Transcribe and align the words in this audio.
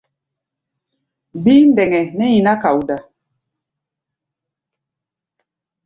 Gbíí 1.41 1.61
ndɛŋgɛ 1.71 2.01
nɛ́ 2.17 2.29
nyiná 2.31 2.53
kaoda. 2.61 2.97